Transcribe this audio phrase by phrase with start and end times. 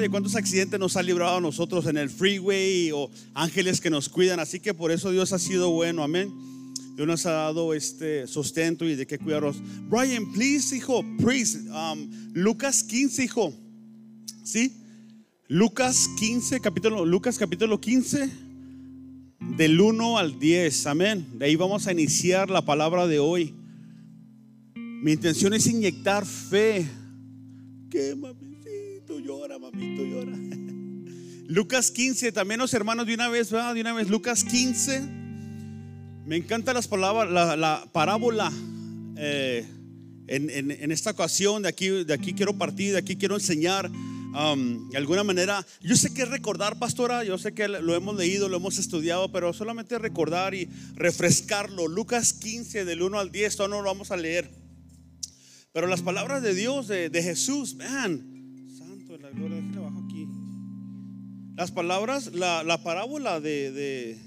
[0.00, 0.10] nadie.
[0.10, 4.40] ¿Cuántos accidentes nos ha librado a nosotros en el freeway o ángeles que nos cuidan?
[4.40, 6.32] Así que por eso Dios ha sido bueno, amén.
[6.96, 9.56] Dios nos ha dado este sustento y de qué cuidarnos.
[9.90, 11.58] Brian, please, hijo, please.
[11.70, 13.54] Um, Lucas 15, hijo.
[14.42, 14.72] ¿Sí?
[15.48, 18.30] Lucas 15, capítulo, Lucas capítulo 15,
[19.58, 20.86] del 1 al 10.
[20.86, 21.26] Amén.
[21.34, 23.54] De ahí vamos a iniciar la palabra de hoy.
[24.74, 26.86] Mi intención es inyectar fe.
[27.90, 28.14] Que
[29.18, 30.36] llora, mamito llora.
[31.50, 33.50] Lucas 15, también los hermanos de una vez.
[33.50, 35.00] De una vez, Lucas 15.
[36.24, 38.52] Me encantan las palabras, la, parábola.
[39.16, 39.66] Eh,
[40.28, 43.90] en, esta ocasión, de aquí, de aquí quiero partir, de aquí quiero enseñar.
[43.90, 48.48] Um, de alguna manera, yo sé que recordar, pastora, yo sé que lo hemos leído,
[48.48, 51.88] lo hemos estudiado, pero solamente recordar y refrescarlo.
[51.88, 54.48] Lucas 15, del 1 al 10, todavía no lo vamos a leer.
[55.72, 58.29] Pero las palabras de Dios, de, Jesús, santo
[59.20, 60.26] la gloria, déjale abajo aquí.
[61.56, 64.18] Las palabras, la, parábola de,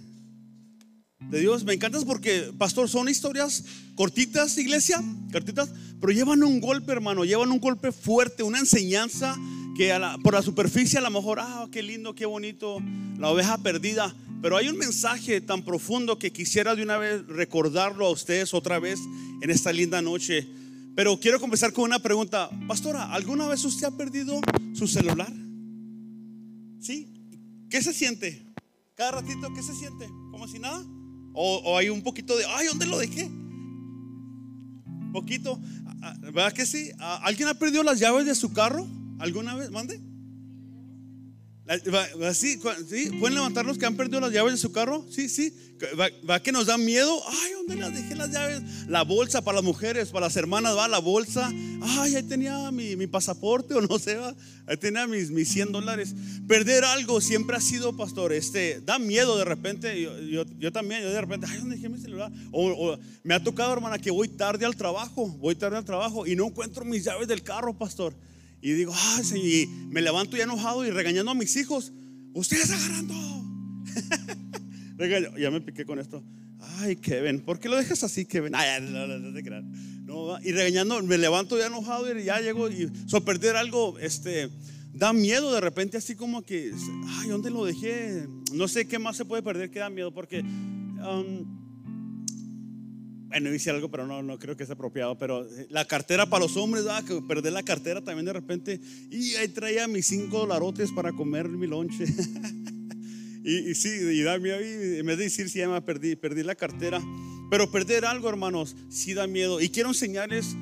[1.31, 7.25] Dios, me encantan porque, pastor, son historias cortitas, iglesia, cortitas, pero llevan un golpe, hermano,
[7.25, 9.35] llevan un golpe fuerte, una enseñanza
[9.75, 9.91] que
[10.23, 12.77] por la superficie a lo mejor, ah, qué lindo, qué bonito,
[13.17, 14.13] la oveja perdida.
[14.43, 18.77] Pero hay un mensaje tan profundo que quisiera de una vez recordarlo a ustedes otra
[18.77, 18.99] vez
[19.41, 20.47] en esta linda noche.
[20.95, 22.49] Pero quiero comenzar con una pregunta.
[22.67, 24.39] Pastora, ¿alguna vez usted ha perdido
[24.87, 25.31] su celular?
[26.79, 27.07] ¿Sí?
[27.69, 28.45] ¿Qué se siente?
[28.95, 30.07] Cada ratito, ¿qué se siente?
[30.31, 30.83] ¿Como si nada?
[31.33, 33.29] ¿O, hay un poquito de, ay, ¿dónde lo dejé?
[35.11, 35.59] Poquito.
[35.85, 36.91] Ah, ah, ¿Verdad que sí?
[36.99, 38.87] Ah, ¿Alguien ha perdido las llaves de su carro?
[39.19, 39.71] ¿Alguna vez?
[39.71, 39.99] ¿Mande?
[42.33, 42.59] ¿Sí?
[43.19, 45.05] ¿Pueden levantar los que han perdido las llaves de su carro?
[45.09, 45.53] Sí, sí.
[46.29, 47.21] ¿Va, que nos da miedo?
[47.27, 48.61] Ay, ¿dónde las dejé las llaves?
[48.87, 51.49] La bolsa para las mujeres, para las hermanas, va la bolsa.
[51.81, 54.35] Ay, ahí tenía mi, mi pasaporte o no sé, va.
[54.65, 56.13] Ahí tenía mis, mis 100 dólares.
[56.47, 60.01] Perder algo siempre ha sido, pastor, este, da miedo de repente.
[60.01, 62.31] Yo, yo, también, yo de repente, ay, ¿dónde dejé mi celular?
[62.51, 66.35] O, me ha tocado, hermana, que voy tarde al trabajo, voy tarde al trabajo y
[66.35, 68.13] no encuentro mis llaves del carro, pastor.
[68.63, 71.91] Y digo, ay, señor, y me levanto ya enojado y regañando a mis hijos.
[72.33, 73.13] Ustedes agarrando.
[75.37, 76.23] ya me piqué con esto.
[76.77, 78.55] Ay, Kevin, ¿por qué lo dejas así, Kevin?
[78.55, 82.89] Ay, no, no, y regañando, me levanto ya enojado y ya llego y
[83.25, 84.49] perder algo, este,
[84.93, 86.71] da miedo de repente así como que,
[87.19, 88.27] ay, ¿dónde lo dejé?
[88.53, 91.62] No sé qué más se puede perder que da miedo porque um,
[93.33, 95.17] bueno, hice algo, pero no, no creo que sea apropiado.
[95.17, 98.79] Pero eh, la cartera para los hombres, ah, que perdí la cartera también de repente.
[99.09, 102.05] Y ahí traía mis cinco dolarotes para comer mi lonche.
[103.43, 104.61] y, sí, y da miedo.
[104.61, 107.01] Y en vez de decir, si ya me perdí, perdí la cartera.
[107.49, 109.59] Pero perder algo, hermanos, sí da miedo.
[109.59, 110.55] Y quiero enseñarles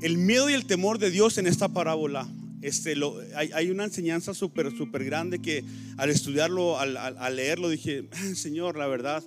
[0.00, 2.26] el miedo y el temor de Dios en esta parábola.
[2.62, 2.94] Este,
[3.34, 5.62] hay, una enseñanza súper, súper grande que
[5.98, 9.22] al estudiarlo, al, al leerlo, dije, ah, Señor, la verdad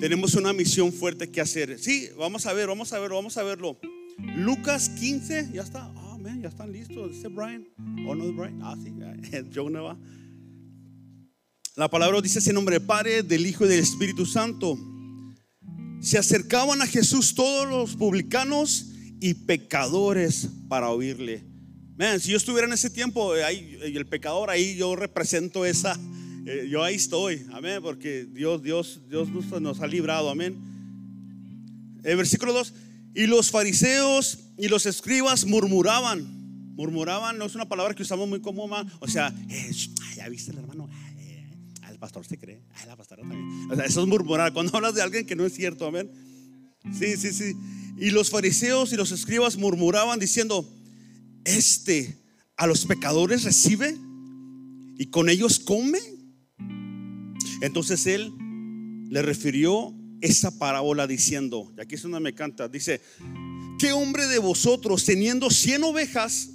[0.00, 1.78] tenemos una misión fuerte que hacer.
[1.78, 3.78] Sí, vamos a ver, vamos a ver, vamos a verlo.
[4.36, 5.92] Lucas 15, ya está.
[5.96, 7.12] Ah, ya están listos.
[7.12, 7.66] Dice Brian.
[8.06, 8.60] ¿O no Brian?
[8.62, 8.92] Ah, sí,
[9.54, 9.98] Jonah va.
[11.76, 14.78] La palabra dice ese nombre Padre, del Hijo y del Espíritu Santo.
[16.00, 18.86] Se acercaban a Jesús todos los publicanos
[19.20, 21.44] y pecadores para oírle.
[21.96, 25.98] Man, si yo estuviera en ese tiempo, eh, ahí, el pecador, ahí yo represento esa,
[26.46, 29.28] eh, yo ahí estoy, amén, porque Dios, Dios, Dios
[29.60, 30.56] nos, ha librado, amén.
[32.02, 32.72] Versículo 2,
[33.16, 36.24] y los fariseos y los escribas murmuraban,
[36.76, 38.70] murmuraban, no es una palabra que usamos muy común,
[39.00, 39.70] o sea, eh,
[40.14, 41.44] ya viste el hermano, eh,
[41.90, 43.68] el pastor se cree, la pastora también.
[43.68, 46.08] O sea, eso es murmurar, cuando hablas de alguien que no es cierto, amén.
[46.96, 47.54] Sí, sí, sí.
[47.98, 50.64] Y los fariseos y los escribas murmuraban diciendo,
[51.44, 52.16] este
[52.56, 53.96] a los pecadores recibe
[54.96, 56.15] y con ellos come.
[57.60, 58.32] Entonces él
[59.08, 63.00] le refirió esa parábola diciendo, y aquí es donde me canta, dice,
[63.78, 66.50] ¿qué hombre de vosotros teniendo 100 ovejas,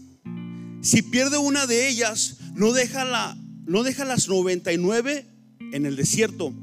[0.82, 5.26] si pierde una de ellas, no deja, la, no deja las 99
[5.74, 6.54] en el desierto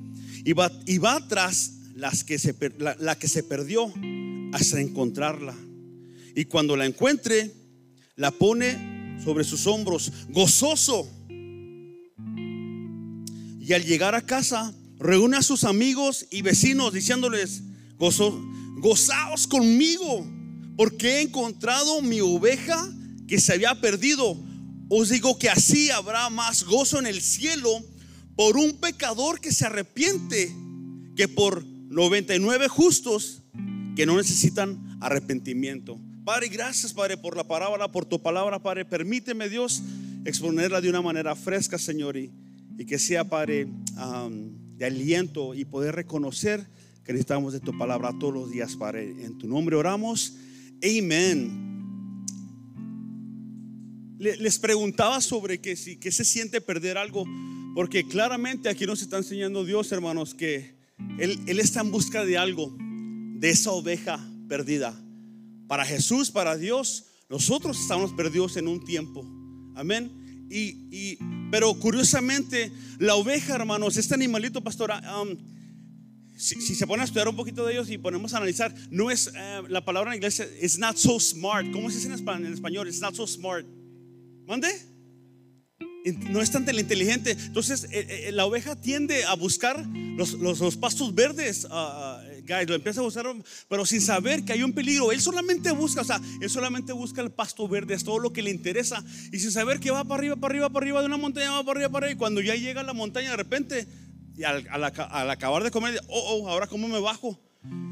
[0.44, 3.92] y va, y va tras las que se, la, la que se perdió
[4.52, 5.54] hasta encontrarla?
[6.34, 7.52] Y cuando la encuentre,
[8.16, 11.08] la pone sobre sus hombros, gozoso
[13.68, 17.60] y al llegar a casa, reúne a sus amigos y vecinos diciéndoles,
[17.98, 20.26] gozaos conmigo,
[20.74, 22.90] porque he encontrado mi oveja
[23.26, 24.42] que se había perdido.
[24.88, 27.68] Os digo que así habrá más gozo en el cielo
[28.36, 30.50] por un pecador que se arrepiente
[31.14, 33.42] que por 99 justos
[33.96, 36.00] que no necesitan arrepentimiento.
[36.24, 38.86] Padre, gracias, Padre, por la palabra, por tu palabra, Padre.
[38.86, 39.82] Permíteme, Dios,
[40.24, 42.16] exponerla de una manera fresca, Señor,
[42.86, 43.66] que sea, Padre,
[44.76, 46.66] de aliento y poder reconocer
[47.04, 49.10] que necesitamos de tu palabra todos los días, Padre.
[49.24, 50.34] En tu nombre oramos.
[50.82, 51.66] Amén.
[54.18, 57.24] Les preguntaba sobre que si que se siente perder algo,
[57.74, 60.76] porque claramente aquí nos está enseñando Dios, hermanos, que
[61.18, 64.94] él, él está en busca de algo, de esa oveja perdida.
[65.66, 69.24] Para Jesús, para Dios, nosotros estamos perdidos en un tiempo.
[69.74, 70.27] Amén.
[70.50, 71.18] Y,
[71.50, 75.36] pero curiosamente, la oveja, hermanos, este animalito, pastora, um,
[76.36, 79.30] si, se pone a estudiar un poquito de ellos y ponemos a analizar, no es
[79.34, 81.70] eh, la palabra en inglés, it's not so smart.
[81.72, 82.88] ¿Cómo se dice en español?
[82.88, 83.66] It's not so smart.
[84.46, 84.68] ¿Mande?
[86.30, 87.32] No es tan inteligente.
[87.32, 89.84] Entonces, eh, eh, la oveja tiende a buscar
[90.16, 91.64] los, los, pastos verdes.
[91.64, 92.07] Uh,
[92.66, 93.26] lo empieza a buscar,
[93.68, 95.12] pero sin saber que hay un peligro.
[95.12, 98.42] Él solamente busca, o sea, él solamente busca el pasto verde, es todo lo que
[98.42, 99.04] le interesa.
[99.32, 101.64] Y sin saber que va para arriba, para arriba, para arriba de una montaña, va
[101.64, 102.16] para arriba, para arriba.
[102.16, 103.86] Y cuando ya llega a la montaña, de repente,
[104.36, 107.38] y al, acabar de comer, oh, oh, ahora cómo me bajo.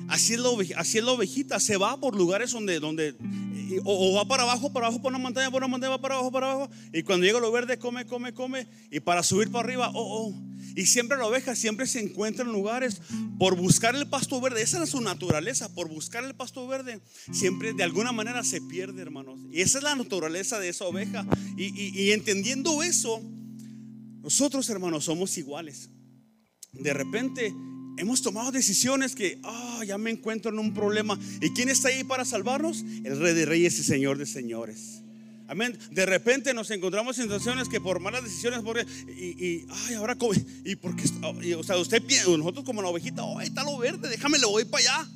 [0.08, 3.16] Así es, la así es la ovejita, se va por lugares donde, donde
[3.84, 6.30] o, va para abajo, para abajo, por una montaña, por una montaña, va para abajo,
[6.30, 6.70] para abajo.
[6.92, 8.66] Y cuando llega lo verde, come, come, come.
[8.90, 10.34] Y para subir para arriba, oh, oh.
[10.76, 13.00] Y siempre la oveja siempre se encuentra en lugares
[13.38, 14.60] por buscar el pasto verde.
[14.60, 17.00] Esa es su naturaleza, por buscar el pasto verde.
[17.32, 19.40] Siempre de alguna manera se pierde, hermanos.
[19.50, 21.26] Y esa es la naturaleza de esa oveja.
[21.56, 23.22] Y, entendiendo eso,
[24.22, 25.88] nosotros, hermanos, somos iguales.
[26.74, 27.54] De repente
[27.96, 31.18] hemos tomado decisiones que, ah, ya me encuentro en un problema.
[31.40, 32.84] ¿Y quién está ahí para salvarnos?
[33.02, 35.05] El Rey de Reyes y Señor de Señores.
[35.48, 35.78] Amén.
[35.90, 38.60] De repente nos encontramos en situaciones que por malas decisiones,
[39.08, 40.16] y, y ay, ahora,
[40.64, 41.04] y porque,
[41.56, 42.02] o sea, usted
[42.36, 45.10] nosotros como la ovejita, oh, está lo verde, déjame, le voy para allá.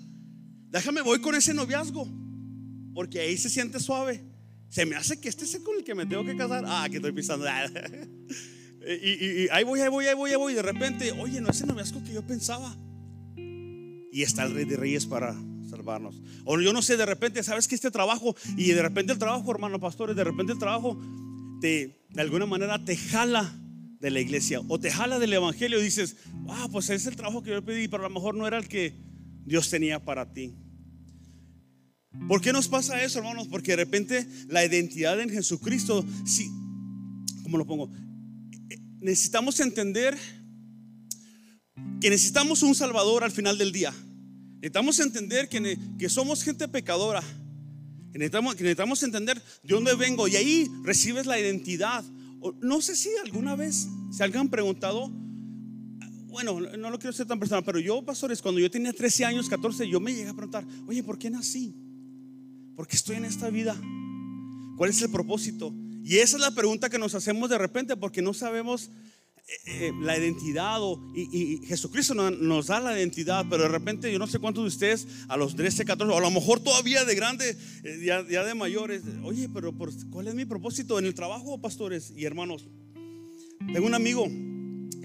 [0.70, 2.08] Déjame, voy con ese noviazgo.
[2.94, 4.24] Porque ahí se siente suave.
[4.68, 6.64] Se me hace que este es con el que me tengo que casar.
[6.66, 7.44] Ah, que estoy pisando.
[8.86, 10.52] y, y, ahí voy, ahí voy, ahí voy, ahí voy.
[10.52, 12.76] Y de repente, oye, no es el noviazgo que yo pensaba.
[14.12, 15.36] Y está el rey de reyes para
[16.44, 19.50] O yo no sé, de repente, sabes que este trabajo, y de repente el trabajo,
[19.50, 21.00] hermano pastores, de repente el trabajo
[21.60, 23.52] te, de alguna manera te jala
[24.00, 26.16] de la iglesia o te jala del evangelio y dices,
[26.48, 28.66] ah, pues es el trabajo que yo pedí, pero a lo mejor no era el
[28.66, 28.94] que
[29.44, 30.54] Dios tenía para ti.
[32.26, 33.46] ¿Por qué nos pasa eso, hermanos?
[33.48, 36.50] Porque de repente la identidad en Jesucristo, sí,
[37.42, 37.90] ¿cómo lo pongo?
[39.00, 40.16] Necesitamos entender
[42.00, 43.94] que necesitamos un Salvador al final del día.
[44.60, 47.22] Necesitamos entender que, que somos gente pecadora.
[48.12, 52.04] Necesitamos, que necesitamos entender de dónde vengo y ahí recibes la identidad.
[52.60, 55.10] No sé si alguna vez se han preguntado,
[56.26, 59.48] bueno, no lo quiero ser tan personal, pero yo, pastores, cuando yo tenía 13 años,
[59.48, 61.74] 14, yo me llegué a preguntar, oye, ¿por qué nací?
[62.76, 63.74] ¿Por qué estoy en esta vida?
[64.76, 65.74] ¿Cuál es el propósito?
[66.04, 68.90] Y esa es la pregunta que nos hacemos de repente porque no sabemos
[69.46, 70.78] eh, eh, la identidad
[71.14, 75.06] y, Jesucristo nos, da la identidad, pero de repente yo no sé cuántos de ustedes
[75.28, 79.02] a los 13, 14, o a lo mejor todavía de grande, eh, ya, de mayores,
[79.24, 79.74] oye, pero
[80.10, 82.68] ¿cuál es mi propósito en el trabajo, pastores y hermanos?
[83.72, 84.26] Tengo un amigo,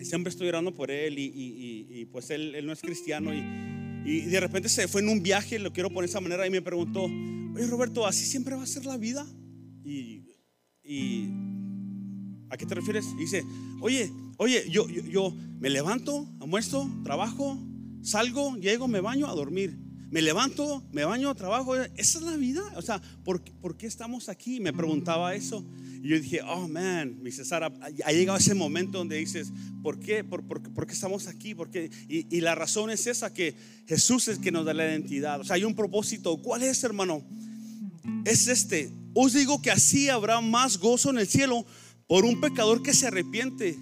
[0.04, 4.88] siempre estoy orando por él y, pues él, no es cristiano y, de repente se
[4.88, 8.06] fue en un viaje, lo quiero poner de esa manera y me preguntó, oye Roberto,
[8.06, 9.26] ¿así siempre va a ser la vida?
[9.84, 10.22] Y,
[12.50, 13.06] ¿a qué te refieres?
[13.18, 13.44] Dice,
[13.82, 17.58] oye, Oye, yo, yo, me levanto, almuerzo, trabajo,
[18.02, 19.78] salgo, llego, me baño a dormir.
[20.12, 21.76] Me levanto, me baño, trabajo.
[21.76, 22.62] Esa es la vida.
[22.76, 24.60] O sea, ¿por, ¿por qué estamos aquí?
[24.60, 25.66] Me preguntaba eso.
[26.04, 27.74] Y yo dije, oh man, mi Sara,
[28.06, 30.24] ha llegado ese momento donde dices, ¿por qué?
[30.24, 31.56] ¿Por, por, por qué estamos aquí?
[31.56, 31.90] ¿Por qué?
[32.08, 33.56] Y, y, la razón es esa, que
[33.88, 35.40] Jesús es que nos da la identidad.
[35.40, 36.38] O sea, hay un propósito.
[36.38, 37.24] ¿Cuál es, hermano?
[38.26, 38.92] Es este.
[39.14, 41.66] Os digo que así habrá más gozo en el cielo
[42.08, 43.78] por un pecador que se arrepiente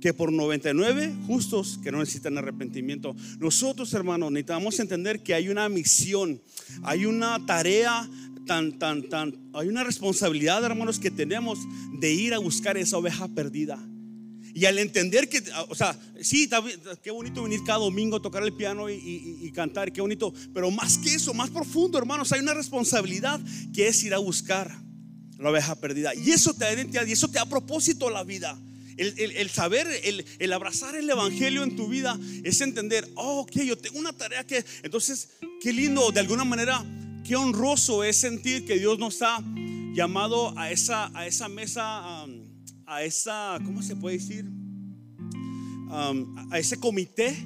[0.00, 3.16] que por 99 justos que no necesitan arrepentimiento.
[3.38, 6.40] Nosotros, hermanos, necesitamos entender que hay una misión,
[6.82, 8.08] hay una tarea
[8.46, 11.58] tan, tan, tan, hay una responsabilidad, hermanos, que tenemos
[11.98, 13.78] de ir a buscar esa oveja perdida.
[14.54, 16.48] Y al entender que, o sea, sí,
[17.02, 20.96] qué bonito venir cada domingo a tocar el piano y, cantar, qué bonito, pero más
[20.98, 23.40] que eso, más profundo, hermanos, hay una responsabilidad
[23.74, 24.85] que es ir a buscar
[25.38, 26.14] la oveja perdida.
[26.14, 28.58] Y eso te da identidad y eso te da propósito a la vida.
[28.96, 29.86] El, saber,
[30.38, 34.42] el, abrazar el Evangelio en tu vida es entender, oh, ok, yo tengo una tarea
[34.44, 35.28] que, entonces,
[35.60, 36.82] qué lindo, de alguna manera,
[37.22, 39.42] qué honroso es sentir que Dios nos ha
[39.92, 42.24] llamado a esa, a esa mesa,
[42.86, 44.46] a esa, ¿cómo se puede decir?
[45.88, 47.36] a ese comité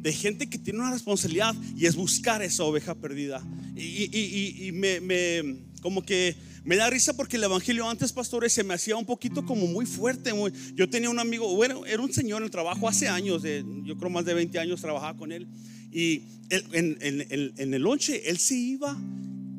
[0.00, 3.42] de gente que tiene una responsabilidad y es buscar esa oveja perdida.
[3.76, 8.52] Y, y, y me, me, como que Me da risa porque el evangelio antes, pastores,
[8.52, 10.32] se me hacía un poquito como muy fuerte.
[10.74, 13.42] Yo tenía un amigo, bueno, era un señor en el trabajo hace años,
[13.84, 15.46] yo creo más de 20 años trabajaba con él.
[15.92, 18.96] Y en, el lonche, él se iba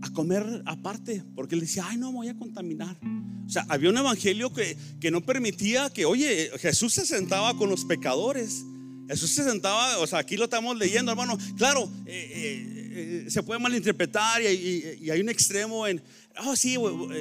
[0.01, 2.97] a comer aparte, porque él decía, ay, no, me voy a contaminar.
[3.45, 7.69] O sea, había un evangelio que, que no permitía que, oye, Jesús se sentaba con
[7.69, 8.63] los pecadores.
[9.07, 11.37] Jesús se sentaba, o sea, aquí lo estamos leyendo, hermano.
[11.57, 16.01] Claro, eh, eh, eh, se puede malinterpretar y, hay un extremo en,
[16.43, 17.13] oh, sí, voy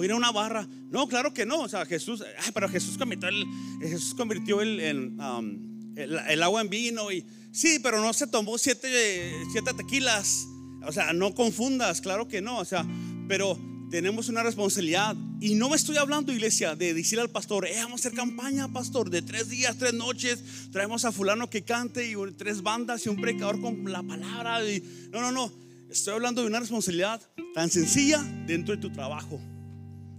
[0.00, 0.68] a ir a una barra.
[0.90, 1.60] No, claro que no.
[1.60, 3.44] O sea, Jesús, ay, pero Jesús convirtió el,
[3.80, 9.32] Jesús convirtió el, um, el, agua en vino y sí, pero no se tomó siete,
[9.52, 10.46] siete tequilas.
[10.86, 12.58] O sea, no confundas, claro que no.
[12.58, 12.86] O sea,
[13.28, 13.58] pero
[13.90, 15.16] tenemos una responsabilidad.
[15.40, 18.72] Y no me estoy hablando, iglesia, de decirle al pastor, eh, vamos a hacer campaña,
[18.72, 20.42] pastor, de tres días, tres noches.
[20.72, 24.68] Traemos a fulano que cante y tres bandas y un predicador con la palabra.
[24.68, 25.63] Y, no, no, no.
[25.94, 27.22] Estoy hablando de una responsabilidad
[27.54, 29.40] tan sencilla dentro de tu trabajo,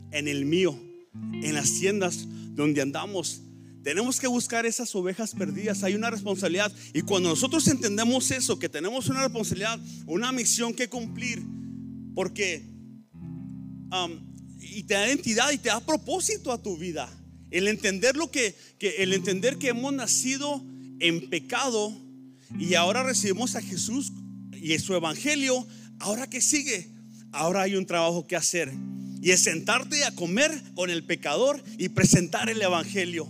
[0.10, 0.80] en el mío,
[1.34, 3.42] en las tiendas donde andamos.
[3.84, 5.84] Tenemos que buscar esas ovejas perdidas.
[5.84, 6.72] Hay una responsabilidad.
[6.94, 11.44] Y cuando nosotros entendemos eso, que tenemos una responsabilidad, una misión que cumplir,
[12.16, 12.64] porque
[14.62, 17.10] y te da identidad y te da propósito a tu vida.
[17.52, 20.64] El entender lo que, el entender que hemos nacido
[21.02, 21.94] en pecado
[22.58, 24.14] y ahora recibimos a Jesús
[24.62, 25.68] y su evangelio,
[26.00, 26.90] ahora que sigue,
[27.32, 28.72] ahora hay un trabajo que hacer
[29.22, 33.28] y es sentarte a comer con el pecador y presentar el evangelio.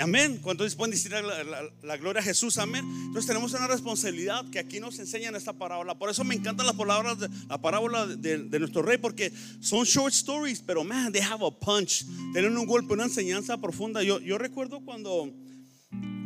[0.00, 0.38] Amén.
[0.42, 2.84] Cuando pueden decir la, gloria a Jesús, amén.
[3.06, 5.98] Entonces tenemos una responsabilidad que aquí nos enseña en esta parábola.
[5.98, 10.12] Por eso me encantan las palabras de la parábola de, nuestro rey, porque son short
[10.12, 12.04] stories, pero man, they have a punch.
[12.32, 14.02] Tienen un golpe, una enseñanza profunda.
[14.02, 15.32] Yo, yo recuerdo cuando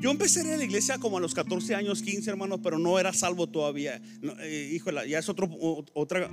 [0.00, 3.12] yo empecé a la iglesia como a los 14 años, 15 hermanos, pero no era
[3.12, 4.00] salvo todavía.
[4.40, 5.48] Eh, híjole, ya es otra,
[5.94, 6.30] otra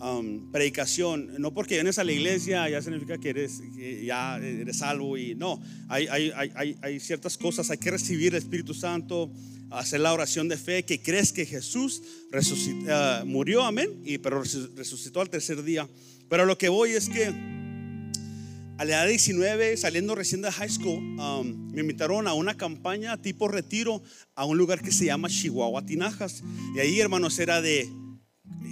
[0.00, 1.30] Um, predicación.
[1.38, 3.62] No porque vienes a la iglesia ya significa que eres
[4.04, 5.62] ya eres salvo y no.
[5.88, 7.70] Hay, hay, hay, hay, ciertas cosas.
[7.70, 9.30] Hay que recibir el Espíritu Santo,
[9.70, 14.42] hacer la oración de fe, que crees que Jesús resucitó, uh, murió, amén, y pero
[14.42, 15.88] resucitó al tercer día.
[16.28, 17.32] Pero lo que voy es que
[18.76, 22.56] a la edad de 19, saliendo recién de high school, um, me invitaron a una
[22.56, 24.02] campaña tipo retiro
[24.34, 26.42] a un lugar que se llama Chihuahua Tinajas.
[26.74, 27.88] Y ahí, hermanos, era de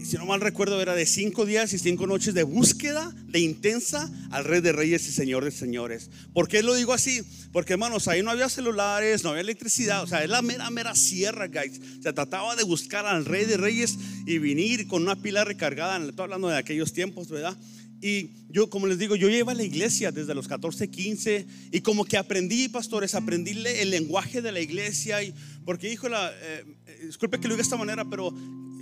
[0.04, 4.11] si no mal recuerdo, era de cinco días y cinco noches de búsqueda de intensa
[4.30, 6.11] al Rey de Reyes y Señor de Señores.
[6.32, 7.23] ¿Por qué lo digo así?
[7.52, 10.94] Porque, hermanos, ahí no había celulares, no había electricidad, o sea, es la mera, mera
[10.94, 11.80] sierra, guys.
[12.02, 16.04] Se trataba de buscar al Rey de Reyes y venir con una pila recargada.
[16.04, 17.56] Estoy hablando de aquellos tiempos, ¿verdad?
[18.02, 21.80] Y yo, como les digo, yo llevo a la iglesia desde los 14, 15 y
[21.82, 25.23] como que aprendí, pastores, aprendí el lenguaje de la iglesia.
[25.23, 25.32] Y,
[25.64, 26.64] porque, hijo, la, eh,
[27.06, 28.35] disculpe que lo diga de esta manera, pero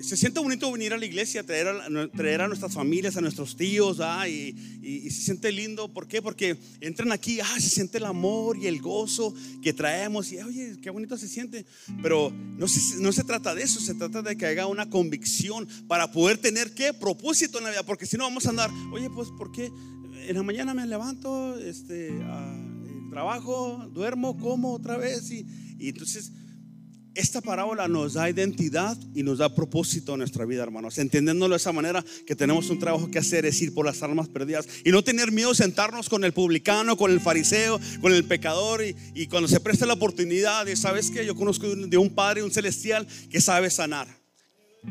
[0.03, 3.57] se siente bonito venir a la iglesia, traer a, traer a nuestras familias, a nuestros
[3.57, 5.93] tíos, y, y, se siente lindo.
[5.93, 6.23] ¿Por qué?
[6.23, 10.33] Porque entran aquí, ah, se siente el amor y el gozo que traemos.
[10.33, 11.67] Y oye, qué bonito se siente.
[12.03, 15.69] Pero no se, no se trata de eso, se trata de que haga una convicción
[15.87, 17.83] para poder tener qué propósito en la vida.
[17.83, 19.71] Porque si no, vamos a andar, oye, pues, ¿por qué?
[20.27, 22.13] En la mañana me levanto, este,
[23.11, 25.31] trabajo, duermo, como otra vez.
[25.31, 25.47] Y,
[25.79, 26.33] y entonces
[27.21, 30.97] esta parábola nos da identidad y nos da propósito a nuestra vida, hermanos.
[30.99, 34.29] Entendiéndolo de esa manera que tenemos un trabajo que hacer, es ir por las almas
[34.29, 38.83] perdidas y no tener miedo sentarnos con el publicano, con el fariseo, con el pecador
[38.83, 43.07] y, cuando se presta la oportunidad, ¿sabes que Yo conozco de un Padre, un celestial
[43.31, 44.09] que sabe sanar.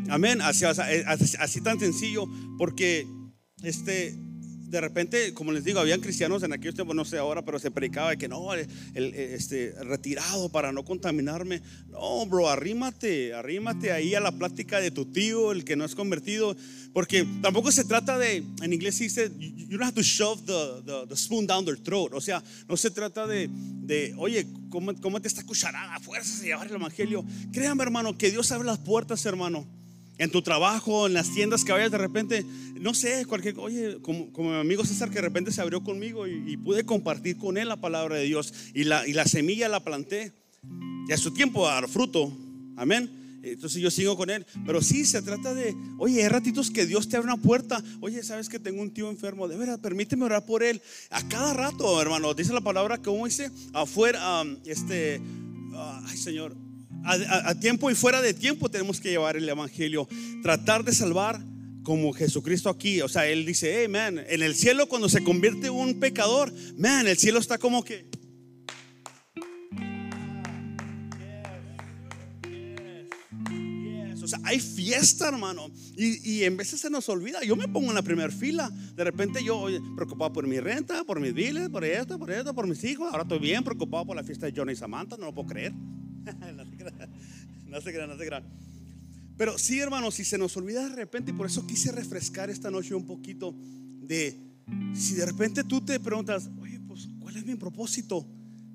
[0.07, 0.41] Amén.
[0.41, 2.25] Así, así, así tan sencillo,
[2.57, 3.07] porque
[3.63, 4.15] este
[4.69, 7.71] de repente, como les digo, habían cristianos en aquellos tiempos, no sé ahora, pero se
[7.71, 11.61] predicaba de que no, el, este, retirado para no contaminarme.
[11.89, 15.95] No, bro, arrímate, arrímate ahí a la plática de tu tío, el que no es
[15.95, 16.55] convertido,
[16.93, 21.15] porque tampoco se trata de, en inglés dice, you don't have to shove the, the,
[21.15, 22.13] spoon down their throat.
[22.13, 26.47] O sea, no se trata de, de oye, ¿cómo, ¿cómo te está cucharada fuerzas de
[26.47, 27.25] llevar el evangelio?
[27.51, 29.78] Créame, hermano, que Dios abre las puertas, hermano
[30.19, 32.45] en tu trabajo, en las tiendas que vayas de repente,
[32.79, 36.27] no sé, cualquier, oye, como, como mi amigo César que de repente se abrió conmigo
[36.27, 39.79] y, pude compartir con él la palabra de Dios y la, y la semilla la
[39.79, 40.33] planté.
[41.07, 42.31] Y a su tiempo a dar fruto,
[42.75, 43.09] amén.
[43.41, 47.07] Entonces yo sigo con él, pero sí se trata de, oye, hay ratitos que Dios
[47.07, 50.45] te abre una puerta, oye, sabes que tengo un tío enfermo, de verdad, permíteme orar
[50.45, 50.81] por él.
[51.09, 55.21] A cada rato, hermano, dice la palabra, como dice, afuera, este,
[55.73, 56.53] ay Señor,
[57.05, 60.07] a, tiempo y fuera de tiempo tenemos que llevar el evangelio,
[60.43, 61.41] tratar de salvar
[61.83, 63.01] como Jesucristo aquí.
[63.01, 67.07] O sea, él dice, hey man, en el cielo cuando se convierte un pecador, man,
[67.07, 68.07] el cielo está como que.
[74.21, 75.71] O sea, hay fiesta, hermano.
[75.97, 77.41] Y, y en veces se nos olvida.
[77.43, 78.69] Yo me pongo en la primera fila.
[78.93, 79.65] De repente yo
[79.95, 83.09] preocupado por mi renta, por mis biles, por esto, por esto, por mis hijos.
[83.09, 85.17] Ahora estoy bien preocupado por la fiesta de Johnny y Samantha.
[85.17, 85.73] No lo puedo creer.
[87.67, 88.43] no se crean, no se crean.
[89.37, 92.69] Pero sí, hermano, si se nos olvida de repente, y por eso quise refrescar esta
[92.69, 93.55] noche un poquito
[94.01, 94.37] de
[94.93, 98.25] si de repente tú te preguntas, oye, pues, ¿cuál es mi propósito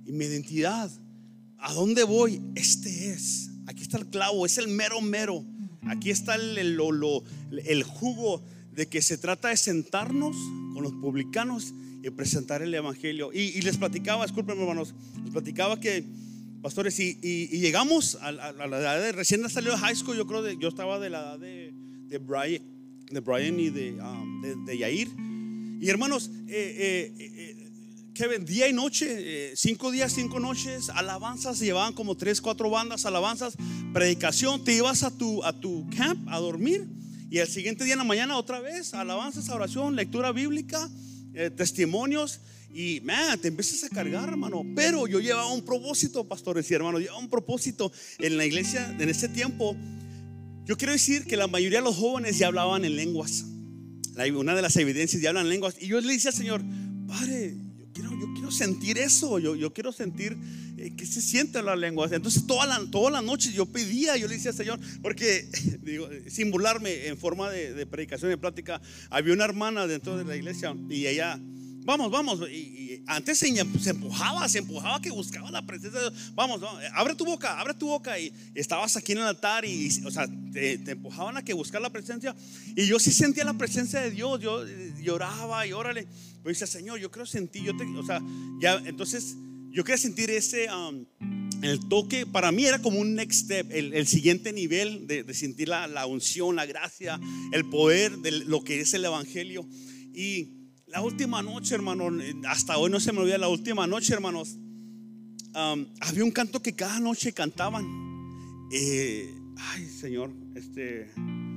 [0.04, 0.90] y mi identidad?
[1.58, 2.40] ¿A dónde voy?
[2.54, 3.50] Este es.
[3.66, 5.44] Aquí está el clavo, es el mero mero.
[5.86, 8.42] Aquí está el, el, jugo
[8.72, 10.34] de que se trata de sentarnos
[10.72, 13.32] con los publicanos y presentar el evangelio.
[13.32, 16.04] Y, les platicaba, disculpen hermanos, les platicaba que,
[16.64, 17.18] pastores, y,
[17.60, 20.98] llegamos a, la edad de, recién salió de high school, yo creo, de, yo estaba
[20.98, 21.74] de la edad de,
[22.08, 22.62] de, Brian,
[23.10, 25.10] de Brian y de, um, de, Yair.
[25.78, 27.70] Y hermanos, eh, eh, eh
[28.14, 33.04] Kevin, día y noche, eh, cinco días, cinco noches, alabanzas, llevaban como tres, cuatro bandas,
[33.04, 33.56] alabanzas,
[33.92, 36.86] predicación, te ibas a tu, a tu camp a dormir
[37.28, 40.88] y el siguiente día en la mañana otra vez, alabanzas, oración, lectura bíblica,
[41.34, 42.40] eh, testimonios
[42.74, 44.64] y man, te empiezas a cargar, hermano.
[44.74, 49.08] Pero yo llevaba un propósito, pastores y hermanos, llevaba un propósito en la iglesia en
[49.08, 49.76] ese tiempo.
[50.64, 53.44] Yo quiero decir que la mayoría de los jóvenes ya hablaban en lenguas.
[54.36, 55.76] Una de las evidencias ya hablan en lenguas.
[55.80, 56.62] Y yo le decía al Señor,
[57.06, 57.54] Padre,
[57.94, 60.36] yo quiero sentir eso, yo, yo quiero sentir
[60.76, 62.08] eh, que se siente la lengua.
[62.10, 65.48] Entonces toda la, toda la noche yo pedía, yo le decía al Señor, porque
[65.82, 70.36] digo, sin burlarme en forma de, predicación y plática, había una hermana dentro de la
[70.36, 71.38] iglesia y ella
[71.84, 72.50] vamos, vamos.
[72.50, 76.32] Y, antes se, empujaba, se empujaba que buscaba la presencia de Dios.
[76.34, 76.60] Vamos,
[76.94, 78.18] abre tu boca, abre tu boca.
[78.18, 81.90] Y, estabas aquí en el altar y, o sea, te, empujaban a que buscar la
[81.90, 82.34] presencia.
[82.74, 84.40] Y yo sí sentía la presencia de Dios.
[84.40, 86.06] Yo eh, lloraba y órale.
[86.42, 88.20] Pero dice, Señor, yo creo sentir, yo te, o sea,
[88.60, 89.36] ya, entonces,
[89.70, 91.06] yo quería sentir ese, um,
[91.62, 95.68] el toque, para mí era como un next step, el, siguiente nivel de, de sentir
[95.68, 97.18] la unción, la gracia,
[97.52, 99.66] el poder de lo que es el Evangelio.
[100.12, 100.63] Y
[100.94, 102.08] la última noche, hermano,
[102.46, 104.56] hasta hoy no se me olvida, la última noche, hermanos,
[105.52, 107.84] había un canto que cada noche cantaban.
[108.72, 111.10] Eh, ay, Señor, este,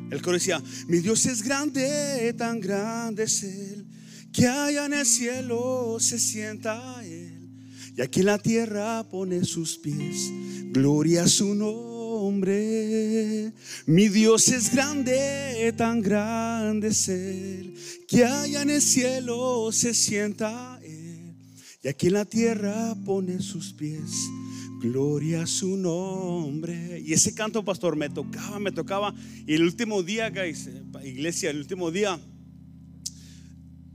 [0.10, 3.86] el coro decía, mi Dios es grande, tan grande es Él,
[4.34, 7.52] que allá en el cielo se sienta Él,
[7.96, 10.32] y aquí en la tierra pone sus pies,
[10.72, 11.94] gloria a su nombre.
[13.86, 17.76] Mi Dios es grande, tan grande es Él,
[18.08, 21.18] que allá en el cielo se sienta Él
[21.84, 24.28] y aquí en la tierra pone sus pies.
[24.82, 27.00] Gloria a su nombre.
[27.00, 29.14] Y ese canto, pastor, me tocaba, me tocaba.
[29.46, 30.70] Y el último día, guys,
[31.04, 32.20] iglesia, el último día,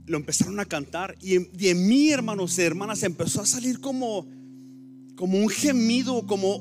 [0.05, 1.15] lo empezaron a cantar.
[1.21, 4.27] Y en, y en mí, hermanos y hermanas, empezó a salir como,
[5.15, 6.59] como un gemido, como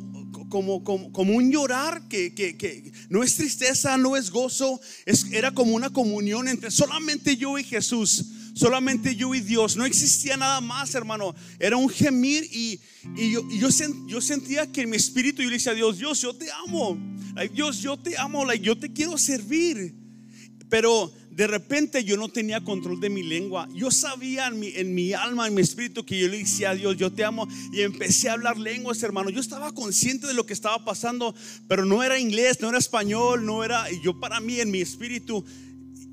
[0.53, 5.75] como, como, un llorar que, que, no es tristeza, no es gozo, es, era como
[5.75, 9.79] una comunión entre solamente yo y Jesús, solamente yo y Dios.
[9.79, 11.35] No existía nada más, hermano.
[11.59, 12.79] Era un gemir y,
[13.17, 13.69] y yo, yo,
[14.07, 16.99] yo, sentía que en mi espíritu yo le decía a Dios, Dios, yo te amo.
[17.55, 19.95] Dios, yo te amo, yo te quiero servir.
[20.69, 23.67] Pero de repente yo no tenía control de mi lengua.
[23.75, 26.75] Yo sabía en mi, en mi, alma, en mi espíritu que yo le decía a
[26.75, 27.49] Dios, yo te amo.
[27.73, 29.31] Y empecé a hablar lenguas, hermano.
[29.31, 31.35] Yo estaba consciente de lo que estaba pasando,
[31.69, 33.87] pero no era inglés, no era español, no era...
[34.03, 35.43] Yo para mí en mi espíritu,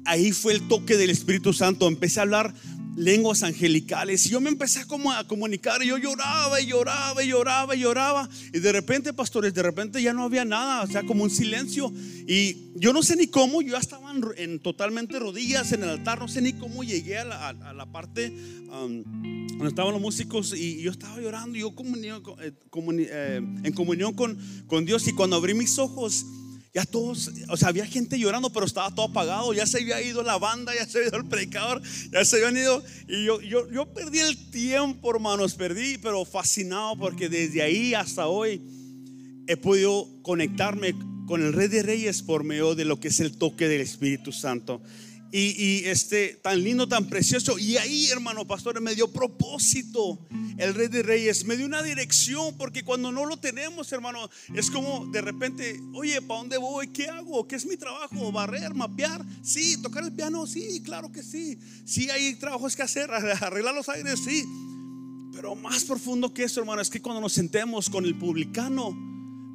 [0.06, 1.90] ahí fue el toque del Espíritu Santo.
[1.90, 2.54] Empecé a hablar
[3.00, 4.26] lenguas angelicales.
[4.26, 5.82] Y yo me empecé a, como a comunicar.
[5.82, 8.30] Y yo lloraba y lloraba y lloraba y lloraba.
[8.54, 10.84] Y de repente, pastores, de repente ya no había nada.
[10.84, 11.92] O sea, como un silencio.
[12.28, 13.62] Y yo no sé ni cómo.
[13.62, 16.20] Yo ya estaba en, totalmente rodillas en el altar.
[16.20, 19.04] No sé ni cómo llegué a la, parte um,
[19.48, 20.54] donde estaban los músicos.
[20.54, 21.58] Y yo estaba llorando.
[21.58, 21.74] Y yo
[22.42, 25.08] eh, eh, en comunión con, con Dios.
[25.08, 26.26] Y cuando abrí mis ojos
[26.74, 29.54] ya todos, o sea, había gente llorando, pero estaba todo apagado.
[29.54, 32.58] Ya se había ido la banda, ya se había ido el predicador, ya se habían
[32.58, 32.84] ido.
[33.08, 38.28] Y yo, yo, yo perdí el tiempo, hermanos, perdí, pero fascinado porque desde ahí hasta
[38.28, 38.62] hoy
[39.48, 40.94] he podido conectarme
[41.26, 44.32] con el Rey de Reyes por medio de lo que es el toque del Espíritu
[44.32, 44.82] Santo.
[45.32, 47.60] Y, este tan lindo, tan precioso.
[47.60, 50.20] Y ahí, hermano pastor, me dio propósito
[50.58, 51.46] el Rey de Reyes.
[51.46, 56.20] Me dio una dirección, porque cuando no lo tenemos, hermano, es como de repente, oye,
[56.22, 56.88] ¿para dónde voy?
[56.88, 57.48] ¿Qué hago?
[57.48, 58.32] ¿Qué es mi trabajo?
[58.32, 58.74] ¿Barrer?
[58.74, 59.24] ¿Mapear?
[59.44, 61.60] Sí, tocar el piano, sí, claro que sí.
[61.86, 63.12] Sí, hay trabajos que hacer,
[63.42, 64.46] arreglar los aires, sí.
[65.32, 68.98] Pero más profundo que eso, hermano, es que cuando nos sentemos con el publicano,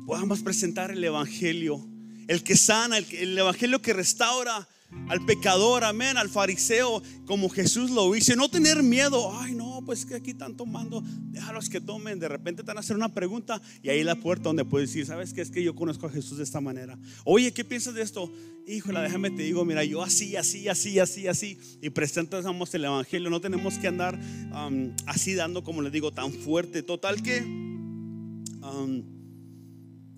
[0.07, 1.85] podamos presentar el Evangelio,
[2.29, 4.69] el que sana, el, el Evangelio que restaura
[5.09, 8.35] al pecador, amén, al fariseo, como Jesús lo hizo.
[8.37, 12.18] No tener miedo, ay no, pues que aquí están tomando, déjalos que tomen.
[12.18, 15.07] De repente te van a hacer una pregunta y ahí la puerta donde puedes decir,
[15.07, 15.42] ¿sabes qué?
[15.42, 16.99] Es que yo conozco a Jesús de esta manera.
[17.25, 18.33] Oye, ¿qué piensas de esto?
[18.66, 21.59] Híjole, déjame te digo, mira, yo así, así, así, así, así.
[21.83, 23.29] Y presentamos el Evangelio.
[23.29, 24.18] No tenemos que andar
[25.07, 26.83] así dando, como les digo, tan fuerte.
[26.83, 27.64] Total que...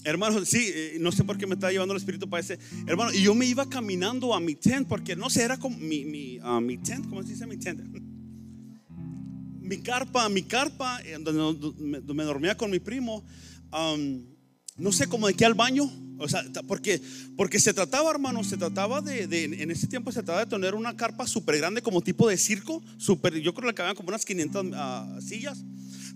[0.07, 2.61] Hermano, sí, eh, no sé por qué me está llevando el Espíritu para ese.
[2.87, 6.05] Hermano, y yo me iba caminando a mi tent, porque no sé, era como mi,
[6.05, 7.81] mi, uh, mi tent, ¿cómo se dice mi tent?
[9.61, 13.25] mi carpa, mi carpa, donde me, dormía con mi primo.
[13.73, 14.23] Um,
[14.77, 15.90] no sé cómo de qué al baño.
[16.19, 17.03] O sea, porque,
[17.37, 20.97] porque se trataba, hermano, se trataba de, en ese tiempo se trataba de tener una
[20.97, 24.66] carpa súper grande como tipo de circo, super, yo creo que habían como unas 500
[24.66, 25.64] uh, sillas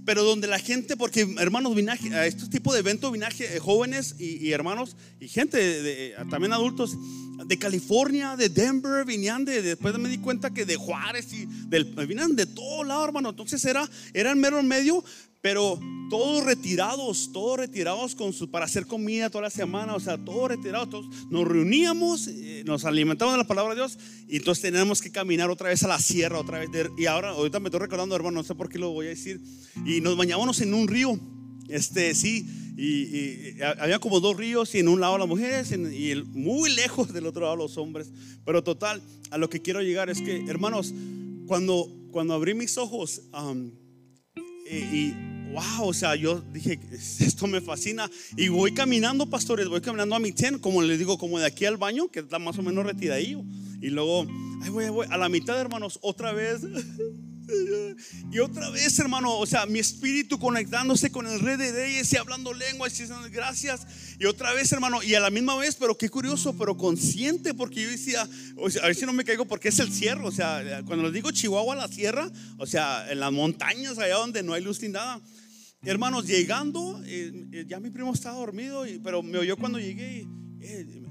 [0.05, 4.17] pero donde la gente, porque hermanos, vinaje, a estos tipos de eventos, vinaje, eh, jóvenes
[4.19, 6.97] y, hermanos y gente, de, también adultos
[7.45, 11.85] de California, de Denver, venían de, después me di cuenta que de Juárez y del,
[11.95, 13.31] venían de todo lado, hermano.
[13.31, 15.03] Entonces era, era el mero medio,
[15.41, 15.79] pero
[16.11, 20.49] todos retirados, todos retirados con su, para hacer comida toda la semana, o sea, todos
[20.49, 23.99] retirados, todos nos reuníamos, eh, nos alimentábamos de la palabra de Dios
[24.29, 26.69] y entonces teníamos que caminar otra vez a la sierra, otra vez.
[26.99, 29.41] y ahora, ahorita me estoy recordando, hermano, no sé por qué lo voy a decir,
[29.87, 31.19] y nos bañábamos en un río,
[31.71, 36.71] este, sí, y, había como dos ríos y en un lado las mujeres y muy
[36.75, 38.11] lejos del otro lado los hombres.
[38.45, 40.95] Pero total, a lo que quiero llegar es que, hermanos,
[41.47, 43.23] cuando, cuando abrí mis ojos
[44.71, 45.13] y
[45.53, 48.11] wow, o sea, yo dije, esto me fascina.
[48.37, 51.65] Y voy caminando, pastores, voy caminando a mi tent, como les digo, como de aquí
[51.65, 53.43] al baño, que está más o menos retiradillo.
[53.81, 54.27] Y luego,
[54.71, 56.63] voy, voy, a la mitad, hermanos, otra vez.
[58.33, 62.17] Y otra vez, hermano, o sea, mi espíritu conectándose con el rey de reyes y
[62.17, 63.87] hablando lenguas y diciendo gracias.
[64.19, 67.83] Y otra vez, hermano, y a la misma vez, pero qué curioso, pero consciente, porque
[67.83, 70.29] yo decía, o sea, a ver si no me caigo, porque es el cierro.
[70.29, 74.43] O sea, cuando les digo Chihuahua, la sierra, o sea, en las montañas, allá donde
[74.43, 75.21] no hay luz ni nada.
[75.83, 80.27] Hermanos, llegando, eh, eh, ya mi primo estaba dormido, pero me oyó cuando llegué.
[80.61, 81.03] Eh,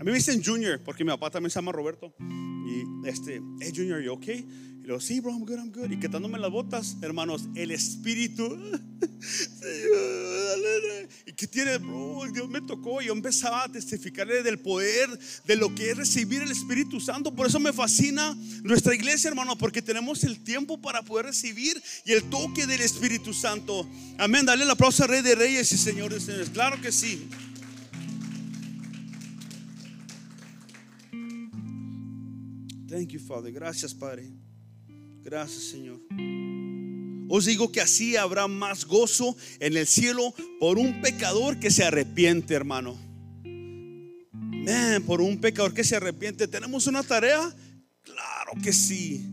[0.00, 2.14] a mí me dicen Junior, porque mi papá también se llama Roberto.
[2.18, 4.46] Y este, hey Junior, ¿you okay?
[4.84, 5.90] Y luego, sí, bro, I'm good, I'm good.
[5.90, 8.44] Y quitándome las botas, hermanos, el espíritu.
[11.26, 12.20] ¿Y qué tiene, bro?
[12.30, 13.00] Dios me tocó.
[13.00, 15.08] Yo empezaba a testificarle del poder,
[15.46, 17.34] de lo que es recibir el Espíritu Santo.
[17.34, 22.12] Por eso me fascina nuestra iglesia, hermano, porque tenemos el tiempo para poder recibir y
[22.12, 23.88] el toque del Espíritu Santo.
[24.18, 24.44] Amén.
[24.44, 26.28] Dale el aplauso al Rey de Reyes y Señores.
[26.52, 27.26] Claro que sí.
[32.86, 33.50] Thank you, Father.
[33.50, 34.44] Gracias, Padre.
[35.24, 35.98] Gracias, Señor.
[37.30, 41.82] Os digo que así habrá más gozo en el cielo por un pecador que se
[41.82, 42.94] arrepiente, hermano.
[45.06, 46.46] por un pecador que se arrepiente.
[46.46, 47.40] ¿Tenemos una tarea?
[48.02, 49.24] Claro que sí.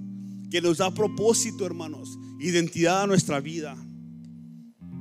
[0.49, 2.17] Que nos da propósito, hermanos.
[2.39, 3.75] Identidad a nuestra vida.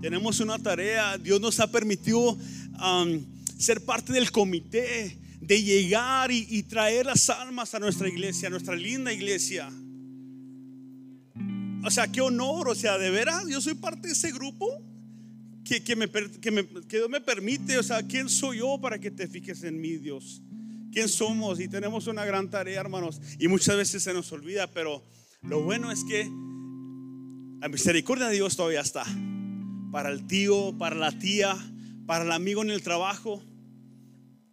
[0.03, 1.17] Tenemos una tarea.
[1.19, 3.25] Dios nos ha permitido um,
[3.57, 8.51] ser parte del comité de llegar y, y traer las almas a nuestra iglesia, a
[8.51, 9.71] nuestra linda iglesia.
[11.85, 14.83] O sea, qué honor, o sea, de veras, yo soy parte de ese grupo
[15.65, 19.11] que, que, me, que, que Dios me permite, o sea, ¿quién soy yo para que
[19.11, 20.43] te fijes en mí, Dios?
[20.93, 21.61] ¿Quién somos?
[21.61, 25.05] Y tenemos una gran tarea, hermanos, y muchas veces se nos olvida, pero
[25.43, 26.25] lo bueno es que
[27.61, 29.05] la misericordia de Dios todavía está.
[29.93, 31.57] Para el tío, para la tía,
[32.07, 33.43] para el amigo en el trabajo,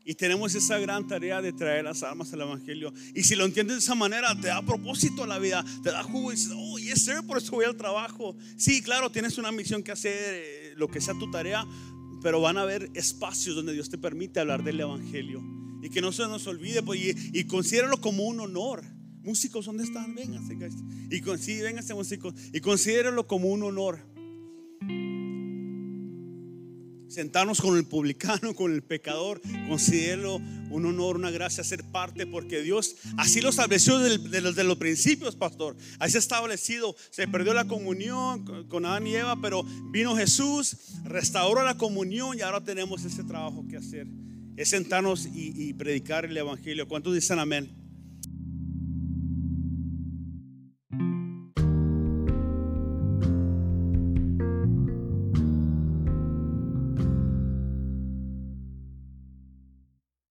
[0.08, 2.94] y tenemos esa gran tarea de traer las almas al Evangelio.
[3.14, 6.02] Y si lo entiendes de esa manera, te da propósito a la vida, te da
[6.02, 8.38] jugo y dices, oh, yes, sir, por eso voy al trabajo.
[8.56, 11.68] Sí, claro, tienes una misión que hacer, eh, lo que sea tu tarea,
[12.24, 15.44] pero van a haber espacios donde Dios te permite hablar del Evangelio.
[15.84, 18.86] Y que no se nos olvide, pues, y, y considéralo como un honor.
[19.24, 20.16] Músicos, ¿dónde están?
[20.16, 20.58] Vénganse,
[21.12, 22.34] Y sí, vénganse, músicos.
[22.54, 24.00] Y considéralo como un honor
[27.18, 30.36] sentarnos con el publicano, con el pecador, considero
[30.70, 35.76] un honor, una gracia ser parte, porque Dios así lo estableció desde, los, principios, pastor.
[35.98, 36.96] Así establecido.
[37.10, 42.42] Se perdió la comunión con Adán y Eva, pero vino Jesús, restauró la comunión y
[42.42, 44.06] ahora tenemos ese trabajo que hacer.
[44.56, 46.88] Es sentarnos y, y predicar el Evangelio.
[46.88, 47.87] ¿Cuántos dicen amén?